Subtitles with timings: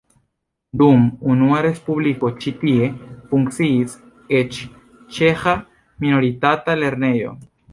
[0.81, 1.01] Dum
[1.33, 2.87] unua respubliko ĉi tie
[3.33, 3.93] funkciis
[4.43, 4.59] eĉ
[5.19, 5.57] ĉeĥa
[6.07, 7.37] minoritata lernejo.